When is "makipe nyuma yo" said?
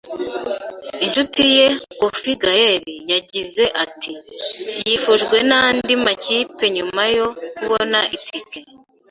6.05-7.27